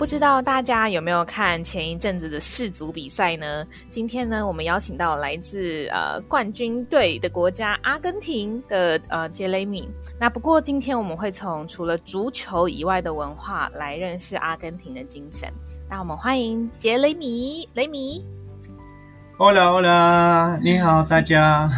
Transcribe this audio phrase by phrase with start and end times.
[0.00, 3.66] 不知道大家有没有看前一阵子的世足比赛呢？
[3.90, 9.86] 今天呢，我们邀请到来自呃冠军队的国家阿根廷的呃杰雷米。
[10.18, 15.50] 那不过今天我们会从除了足球以外的文化来认识阿根廷的精神。
[15.86, 18.24] 那我们欢迎杰雷米，雷米。
[19.36, 21.70] Hola，Hola，你好，大家。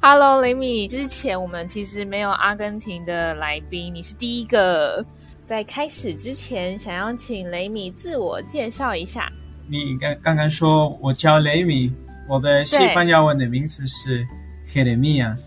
[0.00, 0.86] Hello，雷米。
[0.86, 5.04] 之前我们其实没有阿根廷的来宾，你是第一个。
[5.48, 9.32] 在开始之前，想要请雷米自我介绍一下。
[9.66, 11.90] 你刚刚刚说我叫雷米，
[12.28, 14.26] 我的西班牙文的名字是
[14.70, 15.46] Jeremias，。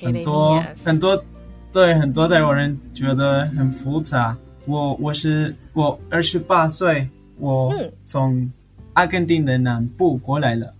[0.00, 1.22] 很多很多，
[1.70, 4.34] 对很多台湾人觉得很复杂。
[4.64, 7.06] 我我是我二十八岁，
[7.38, 7.70] 我
[8.06, 8.50] 从
[8.94, 10.74] 阿根廷的南部过来了。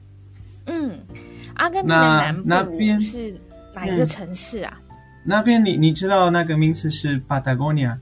[0.64, 0.98] 嗯，
[1.56, 3.38] 阿根廷的南部那边是
[3.74, 4.80] 哪一个城市啊？
[4.86, 7.98] 嗯、那边你你知道那个名词是 Patagonia。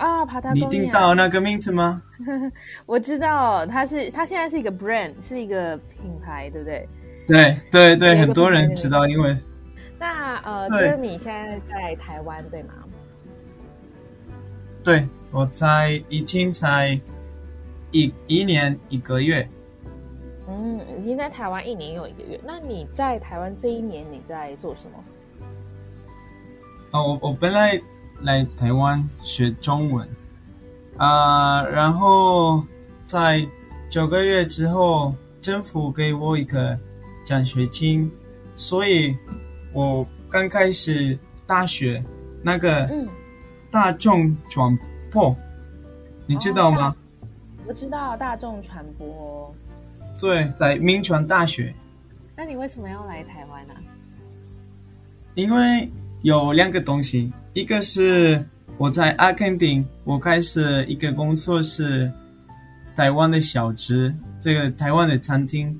[0.00, 2.02] 啊，帕塔你听到那个名字吗？
[2.86, 6.88] 我知道，它是它现在是一个 brand，是一个品牌，对不对？
[7.28, 9.36] 对对对，很多人知道，因为
[9.98, 12.72] 那呃，Jeremy 现在在台湾对吗？
[14.82, 16.98] 对，我在已经才
[17.92, 19.46] 一一年一个月。
[20.48, 22.40] 嗯，已经在台湾一年又一个月。
[22.42, 25.46] 那你在台湾这一年你在做什么？
[26.92, 27.78] 哦，我我本来。
[28.22, 30.06] 来台湾学中文，
[30.96, 32.62] 啊、呃，然后
[33.06, 33.46] 在
[33.88, 36.78] 九个月之后，政府给我一个
[37.24, 38.10] 奖学金，
[38.56, 39.16] 所以
[39.72, 42.02] 我刚开始大学
[42.42, 42.88] 那个
[43.70, 44.78] 大众传
[45.10, 45.36] 播，嗯、
[46.26, 46.94] 你知道吗？
[47.22, 47.24] 哦、
[47.68, 49.54] 我知道大众传播。
[50.20, 51.72] 对，在民传大学。
[52.36, 53.80] 那你为什么要来台湾呢、啊？
[55.34, 57.32] 因为有两个东西。
[57.52, 58.44] 一个是
[58.78, 62.10] 我在阿根廷，我开始一个工作是
[62.94, 65.78] 台湾的小吃，这个台湾的餐厅，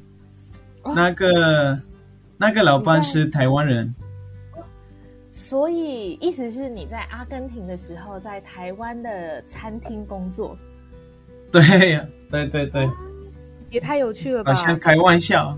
[0.83, 1.81] 哦、那个
[2.37, 3.95] 那个老板是台湾人，
[5.31, 10.59] 所以意思是你在阿根廷的时候在台湾的餐厅工作？
[11.53, 12.91] 对呀，对对对，
[13.71, 14.53] 也太有趣了吧！
[14.53, 15.57] 好像开玩笑。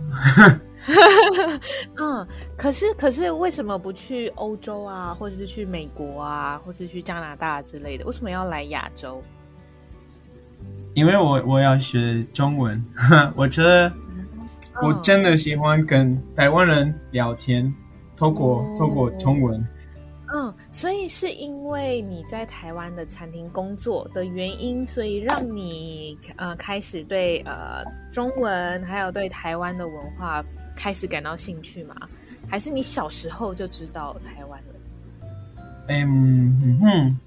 [1.96, 2.26] 嗯，
[2.56, 8.04] 可是可是为什么不去欧洲啊，或者是去美国啊，或者是去加拿大之类的？
[8.04, 9.22] 为什么要来亚洲？
[10.94, 12.84] 因为我我要学中文，
[13.36, 13.90] 我觉得
[14.82, 17.72] 我真的喜欢跟台湾人聊天，
[18.16, 19.66] 透过、哦、透过中文。
[20.34, 30.42] 嗯，所以是因为你在台湾的餐厅工作的原因，所以让你呃开始对呃中文还有对台湾的文化。
[30.82, 31.94] 开始感到兴趣吗？
[32.48, 35.28] 还是你小时候就知道台湾了？
[35.86, 37.18] 嗯嗯哼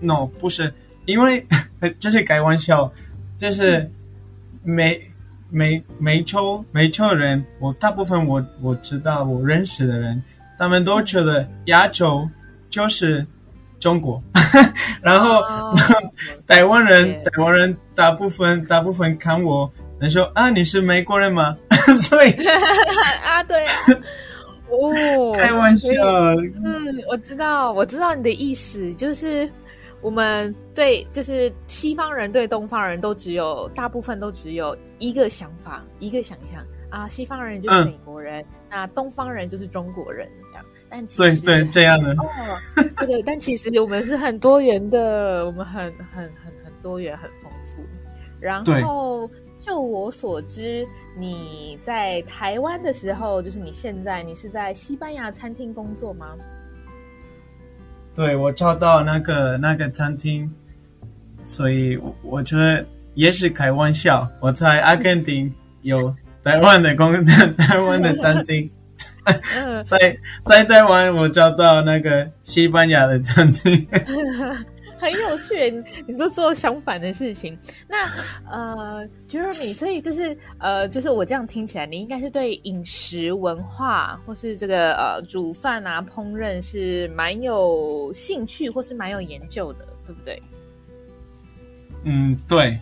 [0.00, 0.74] ，no 不是，
[1.06, 1.46] 因为
[2.00, 2.92] 这是开玩笑，
[3.38, 3.88] 就是
[4.64, 5.00] 美
[5.48, 10.20] 美美洲美洲人，我大部分我我知道我认识的人，
[10.58, 12.28] 他们都觉得亚洲
[12.68, 13.24] 就是
[13.78, 14.20] 中国，
[15.00, 15.78] 然后、oh,
[16.48, 21.56] 台湾人.台湾人大部分大部分看我，能说啊，你是美国人吗？
[21.96, 22.30] 所以
[23.24, 23.72] 啊，对啊，
[24.70, 25.92] 哦，开玩笑。
[26.64, 29.48] 嗯，我知道，我知道你的意思，就是
[30.00, 40.64] 我们对，就是西方人对东方人都只有大部分都只有一个想法，一个想象啊，西方人就是美国人，嗯、那东方人就是中国人这样。
[40.88, 42.26] 但其实对对这样的哦，
[42.98, 45.84] 对对， 但其实我们是很多元的，我们很
[46.14, 47.82] 很很很多元，很丰富。
[48.40, 49.28] 然后。
[49.64, 50.86] 就我所知，
[51.16, 56.26] 你在台湾的时候，就是你现在，你是在西班牙餐厅工作吗？
[58.14, 60.52] 对，我找到那个那个餐厅，
[61.44, 62.84] 所以我觉得
[63.14, 64.28] 也是开玩笑。
[64.40, 65.50] 我在阿根廷
[65.82, 67.12] 有台湾的工，
[67.56, 68.68] 台湾的餐厅，
[69.84, 73.86] 在在台湾我找到那个西班牙的餐厅。
[75.02, 77.58] 很有趣，你 你都做相反的事情。
[77.88, 78.08] 那
[78.48, 90.40] 呃，Jeremy，所以就是呃，就是我这样听起来，你应该是对饮食文化或是这个呃煮饭啊、烹饪是蛮有兴趣，或是蛮有研究的，对不对？
[92.04, 92.78] 嗯，对。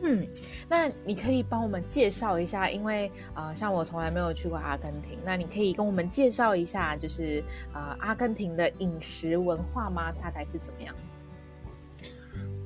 [0.00, 0.24] 嗯，
[0.68, 7.42] 那你可以帮我们介绍一下，因为呃，像我从来没有去过阿根廷，那你可以跟我们介绍一下，就是
[7.74, 10.12] 呃，阿根廷的饮食文化吗？
[10.22, 10.94] 大概是怎么样？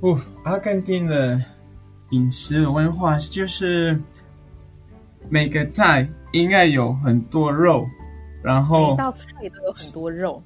[0.02, 1.40] 哦，阿根廷的
[2.10, 3.96] 饮食文化就是
[5.28, 7.86] 每个菜应该有很多肉，
[8.42, 10.42] 然后每道菜都有很多肉。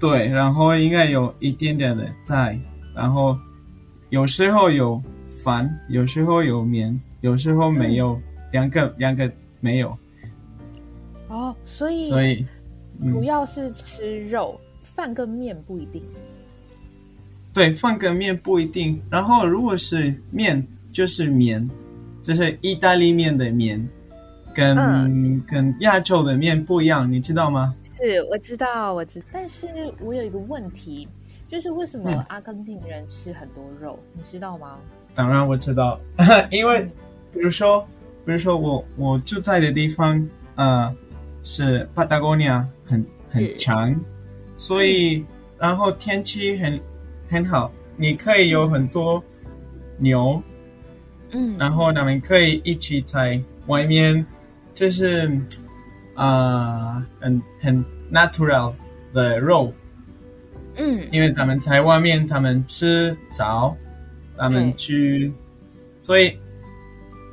[0.00, 2.58] 对，然后应该有一点点的菜，
[2.92, 3.38] 然后
[4.10, 5.00] 有时候有
[5.44, 9.30] 饭，有时候有面，有时候没有，嗯、两个两个
[9.60, 9.96] 没有。
[11.28, 12.44] 哦，所以所以、
[12.98, 16.02] 嗯、主要是吃肉，饭跟面不一定。
[17.54, 19.00] 对，饭跟面不一定。
[19.08, 21.66] 然后如果是面，就是面，
[22.22, 23.88] 就是意大利面的面，
[24.52, 27.74] 跟、嗯、跟亚洲的面不一样，你知道吗？
[27.94, 29.26] 是，我知道，我知道。
[29.32, 29.68] 但是
[30.00, 31.08] 我有一个问题，
[31.48, 33.98] 就是为什么阿根廷人吃很多肉？
[34.14, 34.76] 嗯、你知道吗？
[35.14, 35.98] 当然我知道，
[36.50, 36.82] 因为
[37.32, 37.86] 比如说，
[38.26, 40.94] 比如说我我住在的地方，呃。
[41.46, 43.94] 是 Patagonia 很很强，
[44.56, 45.22] 所以
[45.58, 46.80] 然后天气很
[47.34, 49.20] 很好，你可以有很多
[49.98, 50.40] 牛，
[51.32, 54.24] 嗯，然后他们可以一起在外面，
[54.72, 55.26] 就是
[56.14, 58.72] 啊、呃、很很 natural
[59.12, 59.72] 的肉，
[60.76, 63.76] 嗯，因为他们在外面，他们吃草，
[64.36, 65.32] 他们去，
[66.00, 66.38] 所以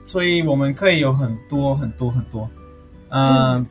[0.04, 2.50] 所以我们可以有很多很多很多，
[3.10, 3.66] 呃、嗯。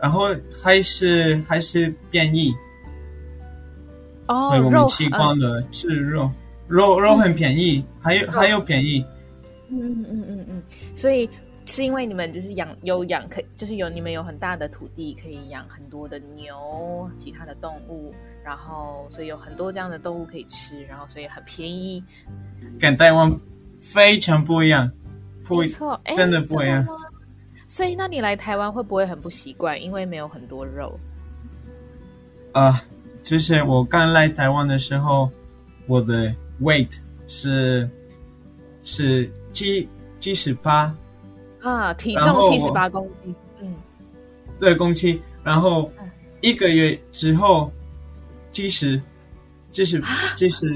[0.00, 0.28] 然后
[0.60, 2.52] 还是还是便宜，
[4.28, 6.30] 哦，所以我们习惯了吃肉，
[6.68, 9.04] 肉、呃、肉，很便宜，嗯、还有还有便宜，
[9.70, 10.62] 嗯嗯嗯嗯嗯，
[10.94, 11.28] 所以
[11.66, 18.14] 是因为你们就是养有养可就是有你们有很大的土地可以养很多的牛，其他的动物，
[18.44, 22.02] 然后所以有很多这样的动物可以吃，然后所以很便宜，
[22.78, 23.34] 跟台湾
[23.80, 24.90] 非常不一样，
[25.44, 26.86] 不一错，真的不一样。
[27.66, 29.80] 所以，那你来台湾会不会很不习惯？
[29.82, 30.98] 因为没有很多肉。
[32.52, 32.80] 啊、呃，
[33.28, 35.30] 就是我刚来台湾的时候，
[35.86, 36.88] 我的 weight
[37.26, 37.86] 是
[38.80, 39.86] 是七
[40.18, 40.90] 七十八。
[41.60, 43.74] 啊，体重七十八公斤，嗯，
[44.58, 45.20] 对，公斤。
[45.44, 45.92] 然后
[46.40, 47.70] 一个月之后，
[48.50, 48.98] 七十，
[49.72, 50.02] 七十，
[50.34, 50.66] 七十，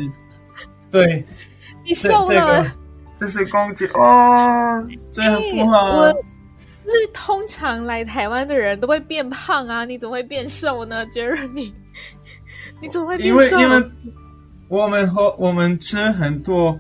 [0.91, 1.25] 对，
[1.87, 2.71] 你瘦了，
[3.17, 3.89] 这是公斤。
[3.95, 6.01] 哦，这很不好。
[6.01, 6.13] 欸
[6.85, 11.73] 就是通常来台湾的人都会变胖啊，你怎么会变瘦呢，Jeremy？
[12.83, 13.59] 你怎么会变瘦？
[13.59, 13.91] 因为因为
[14.69, 16.79] 我们和我们吃很多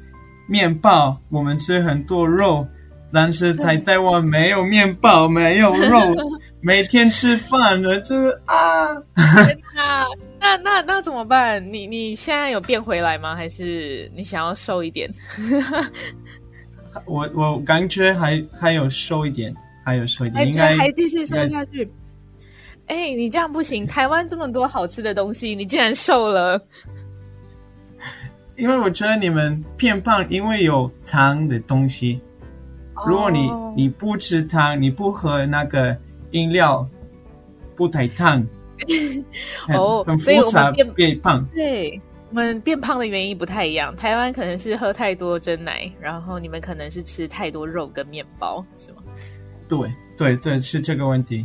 [0.49, 2.67] 面包，我们吃很多肉，
[3.13, 5.99] 但是在台湾没有面包，没有肉，
[6.61, 8.93] 每天吃饭了，就是啊，
[9.75, 10.07] 那
[10.41, 11.65] 那那那怎么办？
[11.73, 13.35] 你你现在有变回来吗？
[13.35, 15.09] 还是你想要瘦一点？
[17.07, 19.55] 我我感觉还还有瘦一点。
[19.85, 21.91] 还有瘦一点，应该还继续瘦下去。
[22.87, 23.85] 哎，你这样不行！
[23.89, 26.61] 台湾这么多好吃的东西，你竟然瘦了。
[28.57, 32.21] 因为我觉得你们变胖，因为有糖的东西。
[33.07, 33.75] 如果你、oh.
[33.75, 35.97] 你不吃糖，你不喝那个
[36.33, 36.87] 饮料，
[37.75, 38.47] 不太烫。
[39.75, 41.45] 哦，很复杂，变变胖。
[41.55, 43.97] 对，我们变胖的原因不太一样。
[43.97, 49.03] 台湾可能是喝太多真奶，然后你们可能是吃太多肉跟面包，是吗？
[49.69, 51.45] 对对对，是这个问题。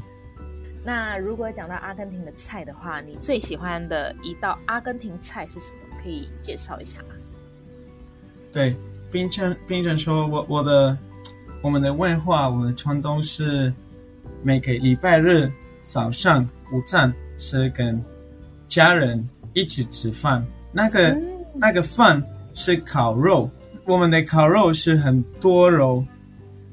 [0.88, 5.98] 那如果讲到阿根廷的菜的话，你最喜欢的一道阿根廷菜是什么？
[6.02, 7.10] 可以介绍一下吗？
[8.54, 8.74] 对，
[9.12, 10.98] 冰城冰城说，我我的
[11.62, 13.74] 我们的文化，我们的传统是
[14.42, 15.52] 每个礼拜日
[15.82, 18.02] 早上午餐是跟
[18.70, 20.42] 家人一起吃饭。
[20.72, 21.22] 那个、嗯、
[21.54, 23.52] 那个饭是烤肉，
[23.86, 26.02] 我们的烤肉是很多肉。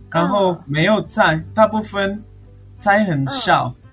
[0.09, 2.23] 然后没有菜，大部分
[2.79, 3.84] 菜很少，嗯，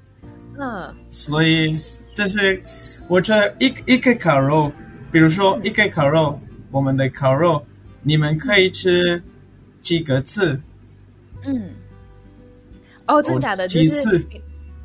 [0.62, 1.72] 嗯，所以
[2.14, 2.62] 这是
[3.10, 4.72] 我觉得一一个烤肉，
[5.12, 6.40] 比如说一个烤肉，
[6.70, 7.66] 我们的烤肉，
[8.04, 9.22] 你们可以吃
[9.82, 10.62] 几个次？
[11.44, 11.72] 嗯，
[13.08, 13.68] 哦，真假的？
[13.68, 14.04] 几次？
[14.04, 14.28] 就是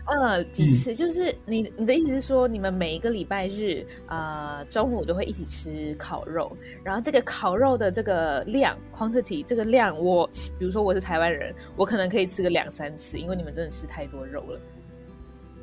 [0.06, 0.92] 呃，几次？
[0.92, 10.26] 嗯、就是你你的意思是说，你们每一个礼拜日，呃，中午都会一起吃烤肉，然后这个烤肉的这个量 quantity 这个量，我
[10.59, 14.59] 比如说我是台湾人，我可能可以吃个两三次，因为你们真的吃太多肉了。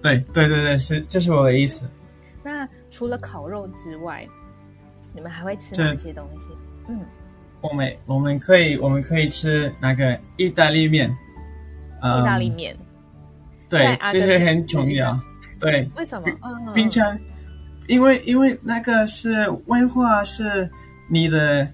[0.04, 1.90] 对对对对，是这是我的意思。
[2.44, 4.28] 那除了烤肉之外，
[5.14, 6.56] 你们还会吃哪些东西？
[6.90, 7.00] 嗯，
[7.62, 12.76] 我们我们可以我们可以吃那个意大利面，意大利面。
[12.76, 12.86] 嗯
[13.70, 15.20] 对，这些很重要。
[15.60, 16.28] 对，为什么？
[16.44, 17.20] 嗯，冰城，
[17.88, 20.70] 因为因为那个是文化，是
[21.10, 21.68] 你的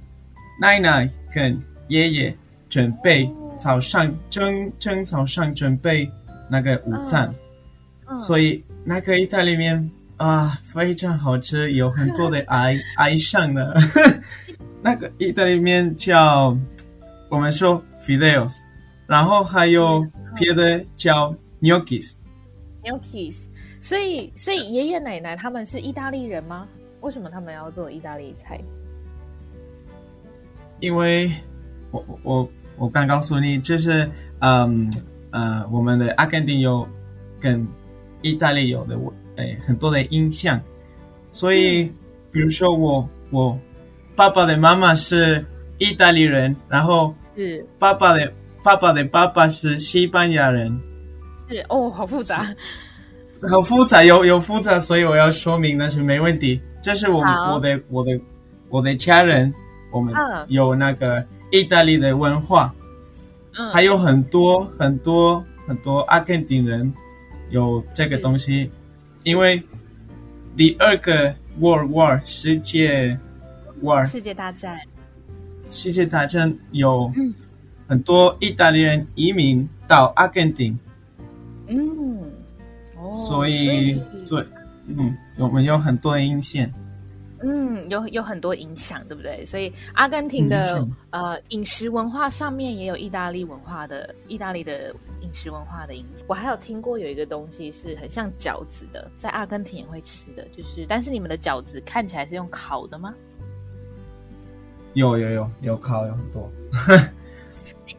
[0.62, 2.38] 奶奶跟爷爷
[2.69, 6.09] 准备早上蒸蒸早上准备
[6.50, 7.29] 那个午餐，
[8.18, 13.75] 所以那个意大利面啊非常好吃，有很多的爱爱上的。
[14.82, 16.58] 那个意大利面叫
[17.30, 18.58] 我们说 fideos，
[19.06, 21.36] 然后还有别的叫。
[21.62, 23.48] Gnocchis，Gnocchis，
[23.82, 26.66] 所以所以爷爷奶奶他们是意大利人吗？
[27.01, 28.58] 为什么他们要做意大利菜？
[30.80, 31.30] 因为
[31.92, 34.89] 我我我刚告诉你，就是嗯
[35.32, 36.88] 呃，我们的阿根廷有
[37.42, 37.68] 跟
[38.21, 38.97] 意大利有的
[39.38, 40.59] 诶很多的印象，
[41.31, 41.93] 所以、嗯、
[42.31, 43.57] 比如说我我
[44.15, 45.45] 爸爸的妈妈是
[45.77, 47.65] 意大利人，然后是。
[47.77, 50.77] 爸爸的爸爸的爸爸是西班牙人，
[51.47, 52.45] 是哦，好复杂，
[53.49, 58.19] 好复杂，有有复杂，所以我要说明，但是没问题，这是我我的我的
[58.67, 59.53] 我的家人，
[59.91, 60.13] 我们
[60.49, 62.73] 有那个意大利的文化，
[63.57, 66.93] 嗯，还有很多很多很多阿根廷人
[67.50, 68.70] 有这个东西。
[69.24, 69.62] 因为
[70.56, 73.18] 第二个 World War 世界
[73.84, 74.79] War 世界大战，
[75.70, 77.12] 世界大战有
[77.88, 80.77] 很多意大利人移民到阿根廷，
[81.68, 82.20] 嗯，
[82.98, 84.46] 哦，所以对，
[84.88, 86.70] 嗯，我们有很多印象。
[87.41, 89.46] 嗯，有有很多影响，对不对？
[89.46, 96.25] 所以阿根廷的呃饮食文化上面也有意大利文化的意大利的饮食文化的影响。
[96.27, 103.13] 我还有听过有一个东西是很像饺子的，在阿根廷也会吃的，就是但是你们的饺子看起来是用烤的吗？
[104.93, 106.51] 有有有有烤有很多。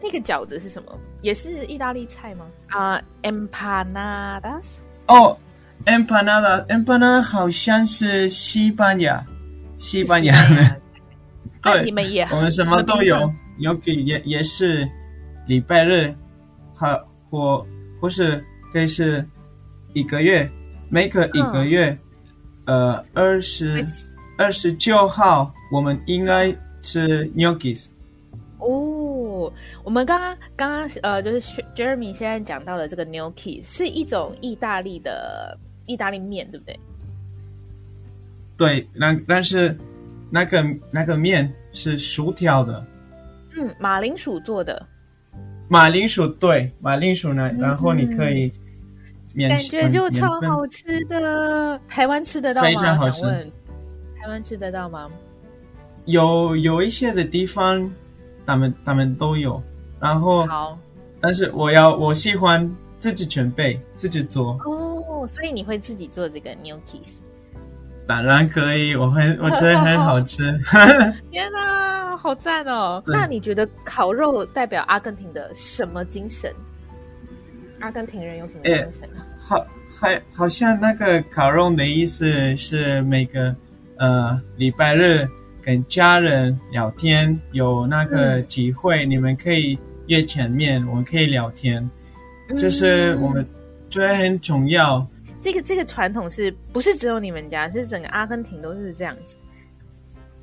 [0.02, 0.92] 那个饺子是什么？
[1.22, 2.46] 也是意大利菜吗？
[2.68, 4.80] 啊、uh,，empanadas。
[5.08, 5.36] 哦。
[5.86, 9.24] Empanada，Empanada 好像是西班牙，
[9.76, 10.76] 西班牙的。
[11.62, 14.88] 对，你们也，我们什么都有，有给也也是
[15.46, 16.14] 礼拜日，
[16.74, 17.66] 或或
[18.00, 19.26] 或是可以是
[19.94, 20.48] 一个月，
[20.88, 21.90] 每个一个月，
[22.66, 23.84] 嗯、呃，二十
[24.36, 27.88] 二十九号，我们应该吃 gnocchi。
[28.58, 35.58] 哦，我们刚刚刚刚呃，就是 Jeremy 现在讲到的这个 gnocchi 是一种意大利的。
[35.90, 36.78] 意大利面对不对？
[38.56, 39.76] 对，那但是
[40.30, 42.86] 那个那个面是薯条的，
[43.56, 44.86] 嗯，马铃薯做的。
[45.68, 48.52] 马铃薯对，马铃薯呢，然后你可以
[49.32, 51.80] 免，感觉就超好吃的。
[51.88, 52.68] 台湾吃得到吗？
[52.68, 53.22] 非常好吃。
[54.20, 55.10] 台湾吃得到吗？
[56.04, 57.90] 有有一些的地方，
[58.44, 59.62] 他们他们都有。
[60.00, 60.78] 然后好，
[61.20, 62.68] 但是我要我喜欢
[62.98, 64.58] 自己准备，自己做。
[64.64, 64.89] 哦。
[65.26, 67.18] 所以你会自己做这个 gnocchi？
[68.06, 70.58] 当然可以，我会 我觉得很好吃。
[71.30, 73.00] 天哪，好赞哦！
[73.06, 76.52] 那你觉得烤肉代表阿根廷的什么精神？
[77.78, 79.02] 阿根廷人有什么精神？
[79.02, 79.08] 欸、
[79.38, 79.64] 好，
[79.96, 83.54] 还好像那个烤肉的意思是每个
[83.96, 85.28] 呃礼拜日
[85.62, 91.88] 跟家人聊天，有那个机会，嗯、你们可以约见面，我们可以聊天，
[92.58, 93.46] 就是我们。
[93.90, 95.06] 觉得很重要。
[95.42, 97.68] 这个这个传统是不是只有你们家？
[97.68, 99.36] 是整个阿根廷都是这样子。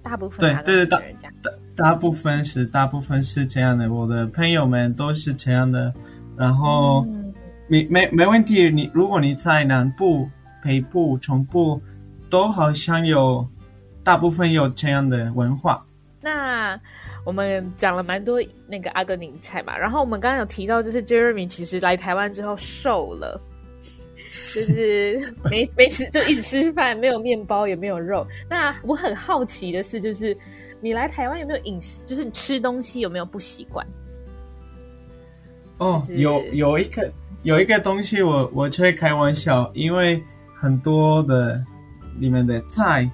[0.04, 3.92] 大部分对对对，大大大部分是大部分是这样的。
[3.92, 5.94] 我的朋友们都是这样的。
[6.36, 7.34] 然后，嗯、
[7.68, 8.70] 没没没问题。
[8.70, 10.30] 你如果你在南部、
[10.63, 11.82] 北部、中部，
[12.30, 13.48] 都好像有
[14.04, 15.86] 大部分有这样的文化。
[16.22, 16.80] 那。
[17.27, 23.38] 我们讲了蛮多那个阿根廷菜嘛，然后我们刚刚有提到，就是 Jeremy 其实来台湾之后瘦了，
[24.55, 25.19] 就是
[25.51, 28.25] 没没吃就一直吃饭，没有面包也没有肉。
[28.50, 30.36] 那我很好奇的是，就是
[30.79, 33.86] 你来台湾有没有饮食，就是你吃东西有没有不习惯？
[35.79, 37.12] 哦，就是、有有一个
[37.43, 40.24] 有一个东西我，我我会开玩笑，因为
[40.55, 41.62] 很多的
[42.19, 43.05] 里面的菜，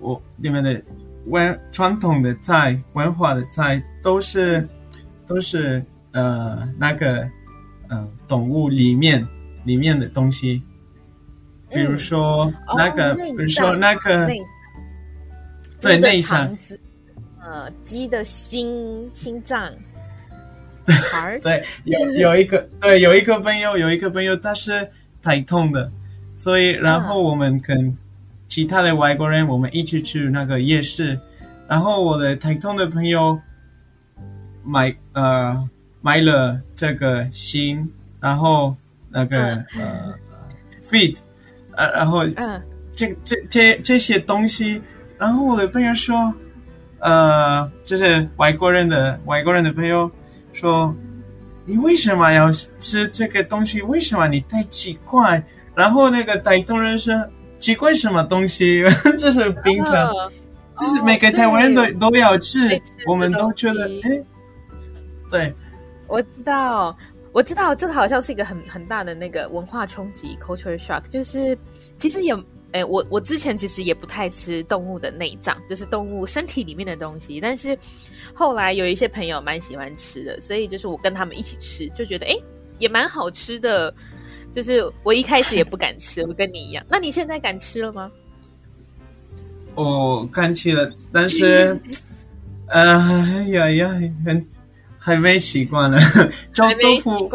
[0.00, 0.82] 我里面的。
[1.26, 4.66] 文传统的菜，文化的菜都是
[5.26, 7.28] 都是呃那个
[7.88, 9.26] 呃动物里面
[9.64, 10.62] 里面的东西，
[11.68, 14.28] 比如说那个，嗯、比如说那个，
[15.80, 16.56] 对内脏，
[17.42, 19.72] 呃鸡的心心脏，
[21.42, 24.88] 对有有一个对有一个朋友有一个朋友他是
[25.22, 25.90] 台痛的，
[26.36, 27.96] 所以然后我们跟。
[28.56, 31.20] 其他的外国人，我们一起去那个夜市，
[31.68, 33.38] 然后我的台东的朋友
[34.64, 35.68] 买呃
[36.00, 37.86] 买了这个心，
[38.18, 38.74] 然后
[39.10, 39.64] 那个、uh.
[39.78, 40.14] 呃
[40.88, 41.18] feet，
[41.72, 42.62] 呃然后、uh.
[42.92, 44.80] 这这这这些东西，
[45.18, 46.32] 然后我的朋友说，
[47.00, 50.10] 呃就是外国人的外国人的朋友
[50.54, 50.96] 说，
[51.66, 53.82] 你为什么要吃这个东西？
[53.82, 55.44] 为什么你太奇怪？
[55.74, 57.14] 然后那个台东人说。
[57.66, 58.84] 奇怪什么东西？
[59.18, 64.22] 这是冰城，就、哦、是每个台湾人都、哦、都要吃，我们都觉得哎，
[65.28, 65.52] 对，
[66.06, 66.96] 我知道，
[67.32, 71.02] 我知道，这个好像是一个很很大的那个文化冲击 （culture shock）。
[71.10, 71.58] 就是
[71.98, 72.32] 其实也
[72.70, 77.40] 哎，我我之前其实也不太吃动物的内脏，就是动物身体里面的东西。
[77.40, 77.76] 但是
[78.32, 82.36] 后来有一些朋友蛮喜欢吃的，所以就是我跟他们一起吃，就觉得哎，
[82.78, 83.92] 也蛮好吃的。
[84.52, 86.84] 就是我一开始也不敢吃，我跟你一样。
[86.88, 88.10] 那你现在敢吃了吗？
[89.74, 91.78] 哦敢吃了，但是，
[92.68, 93.90] 呃呀呀，
[94.24, 94.46] 很
[94.98, 95.98] 还没习惯呢。
[96.54, 97.30] 臭豆腐，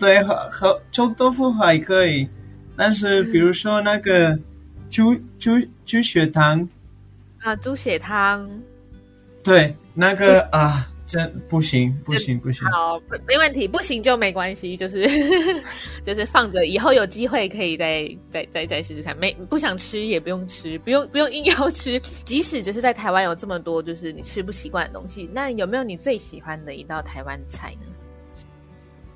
[0.00, 2.28] 对，和和臭豆腐还可以，
[2.76, 4.36] 但是比如说那个
[4.90, 5.52] 猪猪
[5.86, 6.68] 猪血汤
[7.38, 8.50] 啊，猪血汤，
[9.44, 10.90] 对，那个啊。
[11.08, 12.68] 真不行，不行，不行。
[12.70, 15.08] 好，没问题，不行就没关系，就是
[16.04, 19.16] 就是放着，以后有机会可以再再再再试试看。
[19.16, 21.98] 没不想吃也不用吃，不用不用硬要吃。
[22.24, 27.86] 即使就是在台湾有这么多就是你吃不习惯的东西，那有没有你最喜欢的一道台湾菜呢？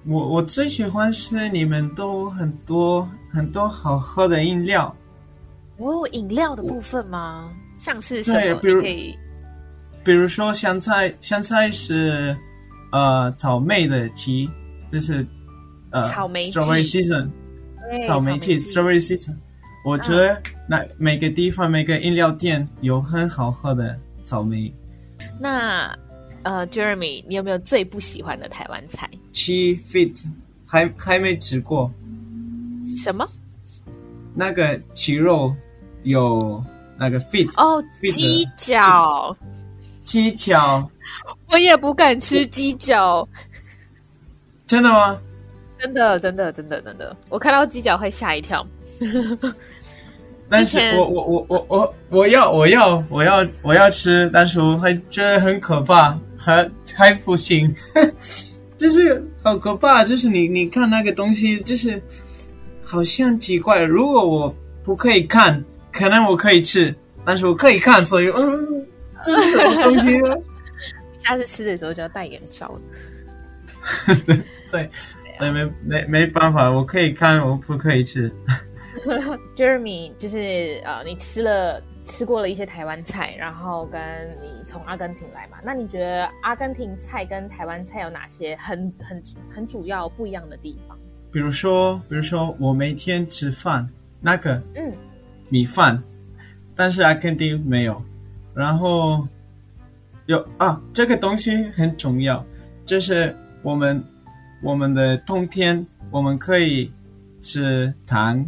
[0.07, 4.97] 我我最喜欢是你们都很多很多好喝的饮料。
[5.77, 7.53] 哦，饮料的部分吗？
[7.77, 8.59] 像是什么？
[8.81, 9.15] 可以。
[10.05, 12.37] 比如说香菜，香菜是
[12.91, 14.49] 呃草莓的季，
[14.91, 15.27] 就是
[15.91, 17.29] 呃草莓 strawberry season，
[18.07, 19.37] 草莓季 strawberry season。
[19.85, 24.73] 我觉得那每个地方每个饮料店有很好喝的草莓。
[25.41, 25.97] 那
[26.43, 29.09] 呃，Jeremy，你有没有最不喜欢的台湾菜？
[29.33, 30.25] 鸡 feet
[30.67, 31.93] 还还没吃过。
[32.97, 33.29] 什么？
[34.35, 35.55] 那个鸡肉
[36.03, 36.65] 有
[36.99, 39.37] 那个 feet 哦，鸡脚。
[40.03, 40.89] 鸡脚，
[41.51, 43.27] 我也不敢吃鸡脚。
[44.67, 45.19] 真的吗？
[45.79, 47.17] 真的，真的，真的，真的。
[47.29, 48.67] 我看到鸡脚会吓一跳。
[50.49, 57.75] 但是我我我我我我要我要我要我要吃，但是我会觉得很可怕，还还不行。
[58.77, 62.01] 就是好可怕，就是你你看那个东西，就是
[62.83, 63.81] 好像奇怪。
[63.83, 64.55] 如果我
[64.85, 66.95] 不可以看，可能我可以吃，
[67.25, 68.87] 但是我可以看，所以嗯。
[69.23, 70.37] 这是什么东西呢？
[71.19, 72.75] 下次吃的时候就要戴眼罩。
[74.27, 74.37] 对
[74.71, 74.91] 对，
[75.39, 78.31] 对，没没没办法，我可以看，我不可以吃。
[79.57, 84.01] Jeremy，就是呃，你吃了吃过了一些台湾菜，然后跟
[84.41, 90.97] 你从阿根廷来嘛，那你觉得阿根廷菜跟台湾菜有哪些很很很主要不一样的地方？
[91.33, 93.89] 比如说，比如说我每天吃饭
[94.21, 94.93] 那个嗯
[95.49, 96.01] 米饭，
[96.77, 98.01] 但是阿根廷没有。
[98.55, 99.27] 然后
[100.27, 102.45] 有啊，这个东西很重要，
[102.85, 104.03] 就是我们
[104.63, 106.93] 我们的冬天我们可以
[107.43, 108.47] 吃糖，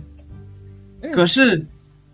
[1.01, 1.67] 嗯、可是，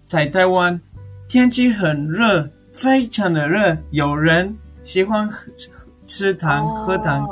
[0.07, 0.81] 在台湾
[1.29, 5.53] 天气很热，非常的热，有人喜欢喝
[6.07, 7.29] 吃糖、哦、喝糖。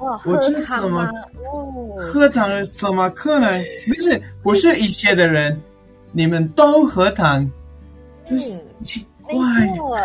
[0.00, 1.10] 哇，我这怎么
[1.98, 3.62] 喝糖怎么可能？
[3.86, 5.60] 不是，不是一些的人，
[6.12, 7.50] 你们都喝糖，
[8.24, 8.54] 就是。
[8.54, 9.34] 嗯没
[9.76, 9.98] 错，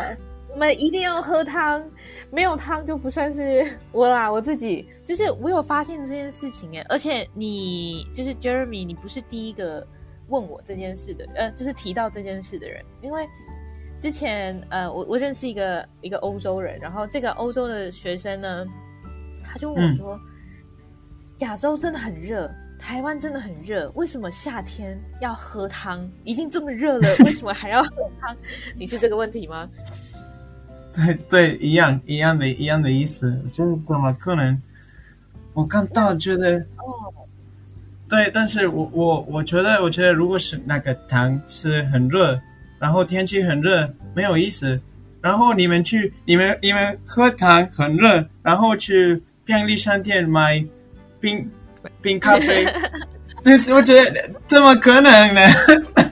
[0.51, 1.83] 我们一定要喝汤，
[2.29, 4.31] 没有汤就不算是我啦。
[4.31, 9.85] 我自己就是我有发现这件事情哎，而且你就是 Jeremy，你不是第一个
[10.27, 12.83] 问我这件事的，呃，就是提到这件事的人。
[13.01, 13.27] 因为
[13.97, 18.65] 之前呃，我我认识一个一个欧洲人，然后这个欧洲的学生呢，
[19.43, 20.21] 他就问我说：“嗯、
[21.39, 22.49] 亚洲真的很热。”
[22.85, 26.05] 台湾真的很热，为什么夏天要喝汤？
[26.25, 28.35] 已经这么热了， 为什么还要喝汤？
[28.75, 29.69] 你是这个问题吗？
[30.93, 34.61] 对对，一样一样的一样的意思，就是怎么可能？
[35.53, 37.13] 我看到觉得哦，
[38.09, 42.37] 对，但是我我我觉得我觉得如果是那个汤是很热，
[42.79, 44.77] 然后天气很热，没有意思。
[45.21, 50.61] 然后你们去你们你们喝汤很热，然后去便利商店买
[51.21, 51.49] 冰。
[52.03, 52.63] 冰咖啡，
[53.41, 55.41] 这次我觉得怎么可能呢？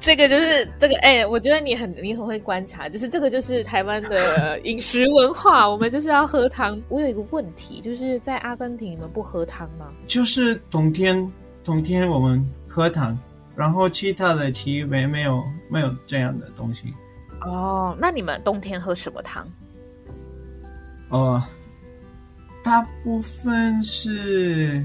[0.00, 6.80] 这个就是这个，哎、欸，我觉得你很你很会观察，就是这个就是台湾的饮食文化， 我们就是要喝汤。
[6.88, 9.92] 我有一个问题，就是在阿根廷你们不喝汤吗？
[10.06, 11.30] 就是冬天
[11.62, 13.16] 冬天我们喝汤，
[13.54, 16.94] 然后其他的其余没没有没有这样的东西。
[17.42, 19.46] 哦，那你们冬天喝什么汤？
[21.10, 21.44] 哦、呃。
[22.62, 24.84] 大部分是，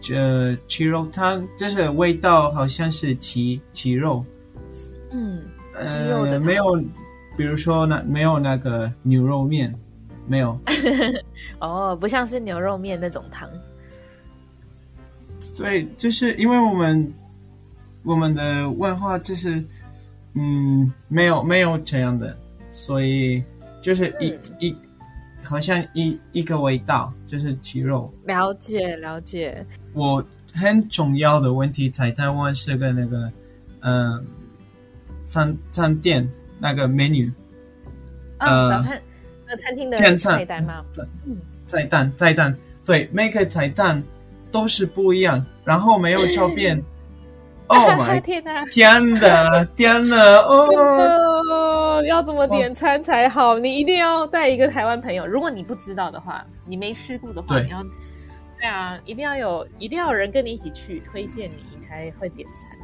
[0.00, 4.24] 这鸡肉汤，就是味道好像是鸡鸡肉，
[5.10, 5.42] 嗯，
[5.86, 6.80] 鸡肉的、呃、没有，
[7.36, 9.74] 比如说那没有那个牛肉面，
[10.26, 10.58] 没有，
[11.58, 13.50] 哦，不像是牛肉面那种汤，
[15.56, 17.12] 对，就是因为我们
[18.04, 19.62] 我们的文化就是，
[20.34, 22.34] 嗯，没有没有这样的，
[22.70, 23.42] 所以
[23.82, 24.76] 就是一、嗯、一。
[25.48, 28.12] 好像一一个味道就是鸡肉。
[28.24, 29.64] 了解了解。
[29.94, 33.32] 我很重要的问题，在台湾是个那个，
[33.80, 34.24] 嗯、呃，
[35.26, 37.32] 餐餐店那个 menu，
[38.38, 39.02] 呃，早餐
[39.46, 40.84] 那餐厅的菜单吗？
[41.26, 44.02] 嗯，菜单菜单，对，每个菜单
[44.52, 46.78] 都是不一样，然后没有照片。
[47.68, 48.64] 哦、oh、 my 天哪！
[48.64, 49.62] 天哪！
[49.76, 50.16] 天哪！
[50.16, 50.68] 哦，
[52.04, 53.58] 要怎么点餐才好？Oh.
[53.58, 55.26] 你一定要带一个台湾朋友。
[55.26, 57.82] 如果你不知道的话，你没吃过的话，你要
[58.60, 62.78] 对啊，一定要有，一定要有人跟你一起去推荐你，你才会点餐。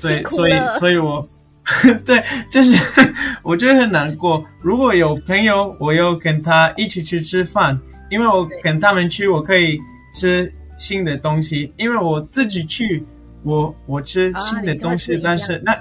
[0.00, 1.28] 对，所以，所以我
[2.04, 2.74] 对，就是
[3.42, 4.44] 我觉得很难过。
[4.60, 7.78] 如果有朋友，我要跟他一起去吃饭，
[8.10, 9.80] 因为我跟他们去，我可以
[10.14, 13.04] 吃新的东西，因为我自己去。
[13.44, 15.76] 我我吃新的东西，啊、但是那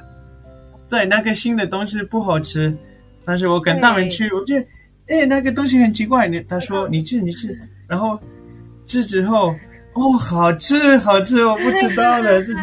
[0.92, 2.72] 对那个新的东西不好吃，
[3.26, 4.68] 但是我跟他们去，我觉得
[5.08, 8.20] 哎那个东西很奇怪，你他说你吃你吃，然后
[8.86, 9.56] 吃之后
[9.94, 12.60] 哦好吃好吃，我不知道了， 这是